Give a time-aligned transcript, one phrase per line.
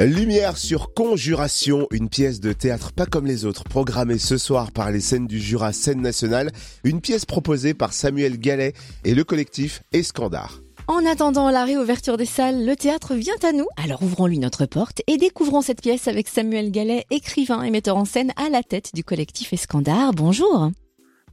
[0.00, 4.92] Lumière sur Conjuration, une pièce de théâtre pas comme les autres, programmée ce soir par
[4.92, 6.52] les scènes du Jura Scène Nationale,
[6.84, 8.74] une pièce proposée par Samuel Gallet
[9.04, 10.60] et le collectif Escandard.
[10.86, 13.66] En attendant la réouverture des salles, le théâtre vient à nous.
[13.76, 18.04] Alors ouvrons-lui notre porte et découvrons cette pièce avec Samuel Gallet, écrivain et metteur en
[18.04, 20.12] scène à la tête du collectif Escandard.
[20.12, 20.70] Bonjour.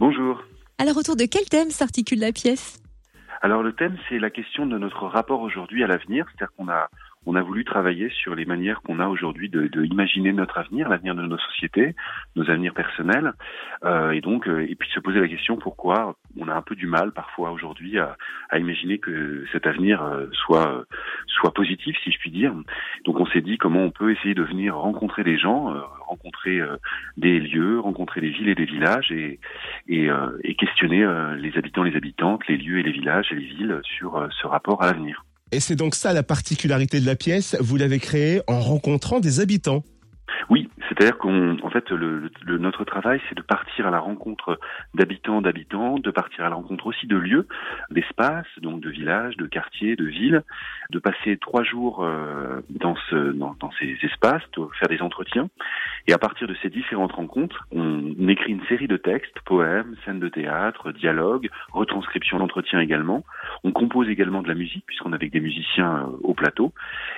[0.00, 0.42] Bonjour.
[0.78, 2.80] Alors autour de quel thème s'articule la pièce?
[3.42, 6.24] Alors le thème, c'est la question de notre rapport aujourd'hui à l'avenir.
[6.30, 6.88] C'est-à-dire qu'on a
[7.26, 11.14] on a voulu travailler sur les manières qu'on a aujourd'hui de, imaginer notre avenir, l'avenir
[11.14, 11.94] de nos sociétés,
[12.36, 13.32] nos avenirs personnels,
[13.84, 16.74] euh, et donc euh, et puis se poser la question pourquoi on a un peu
[16.74, 18.16] du mal parfois aujourd'hui à,
[18.56, 20.84] imaginer que cet avenir euh, soit
[21.26, 22.54] soit positif, si je puis dire.
[23.04, 25.74] Donc on s'est dit comment on peut essayer de venir rencontrer des gens,
[26.06, 26.60] rencontrer
[27.16, 29.40] des lieux, rencontrer des villes et des villages, et
[29.88, 30.08] et,
[30.44, 31.04] et questionner
[31.38, 34.82] les habitants, les habitantes, les lieux et les villages et les villes sur ce rapport
[34.82, 35.24] à l'avenir.
[35.52, 39.40] Et c'est donc ça la particularité de la pièce, vous l'avez créée en rencontrant des
[39.40, 39.84] habitants.
[40.50, 44.58] Oui, c'est-à-dire qu'en en fait, le, le, notre travail, c'est de partir à la rencontre
[44.94, 47.46] d'habitants, d'habitants, de partir à la rencontre aussi de lieux,
[47.90, 50.42] d'espaces, donc de villages, de quartiers, de villes,
[50.90, 55.48] de passer trois jours euh, dans, ce, dans, dans, ces espaces, de faire des entretiens.
[56.06, 60.20] Et à partir de ces différentes rencontres, on, écrit une série de textes, poèmes, scènes
[60.20, 63.24] de théâtre, dialogues, retranscriptions d'entretiens également.
[63.62, 66.72] On compose également de la musique, puisqu'on est avec des musiciens euh, au plateau.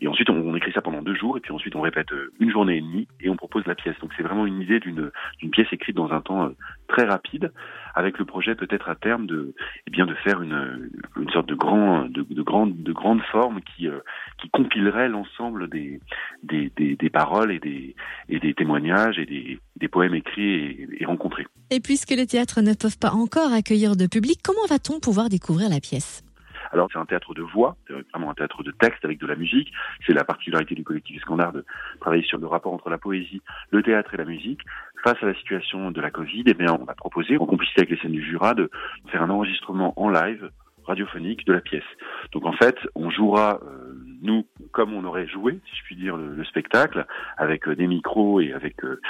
[0.00, 2.50] Et ensuite, on, écrit ça pendant deux jours, et puis ensuite, on répète euh, une
[2.50, 3.98] journée et demie, et on propose la pièce.
[4.00, 6.56] Donc c'est vraiment une idée d'une d'une pièce écrite dans un temps euh,
[6.88, 7.52] très rapide,
[7.94, 9.54] avec le projet peut-être à terme de
[9.86, 13.60] eh bien de faire une une sorte de grand de, de grande de grande forme
[13.62, 14.00] qui euh,
[14.38, 16.00] qui compilerait l'ensemble des
[16.42, 17.94] des, des des, paroles et des
[18.32, 21.46] et des témoignages et des, des poèmes écrits et, et rencontrés.
[21.70, 25.68] Et puisque les théâtres ne peuvent pas encore accueillir de public, comment va-t-on pouvoir découvrir
[25.68, 26.24] la pièce?
[26.72, 29.36] Alors c'est un théâtre de voix, c'est vraiment un théâtre de texte avec de la
[29.36, 29.70] musique.
[30.06, 31.66] C'est la particularité du collectif Scandard de
[32.00, 34.60] travailler sur le rapport entre la poésie, le théâtre et la musique.
[35.04, 37.90] Face à la situation de la Covid, eh bien, on a proposé, en complicité avec
[37.90, 38.70] les scènes du Jura, de
[39.10, 40.50] faire un enregistrement en live
[40.84, 41.90] radiophonique de la pièce.
[42.32, 46.16] Donc en fait, on jouera euh, nous comme on aurait joué, si je puis dire,
[46.16, 47.06] le, le spectacle,
[47.36, 49.00] avec euh, des micros et avec euh,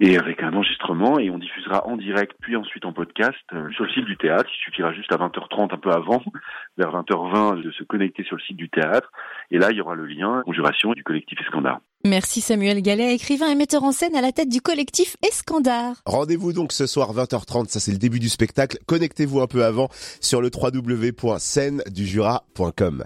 [0.00, 3.84] et avec un enregistrement et on diffusera en direct puis ensuite en podcast euh, sur
[3.84, 4.48] le site du théâtre.
[4.52, 6.22] Il suffira juste à 20h30 un peu avant,
[6.78, 9.10] vers 20h20 de se connecter sur le site du théâtre
[9.50, 11.80] et là il y aura le lien conjuration du collectif Escandard.
[12.04, 15.96] Merci Samuel Gallet, écrivain et metteur en scène à la tête du collectif Escandard.
[16.06, 18.78] Rendez-vous donc ce soir 20h30, ça c'est le début du spectacle.
[18.86, 19.88] Connectez-vous un peu avant
[20.20, 22.96] sur le www.scène-du-jura.com.